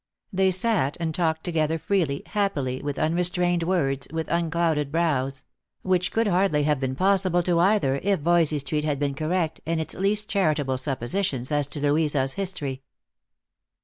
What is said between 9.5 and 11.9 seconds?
in its least charitable suppositions as to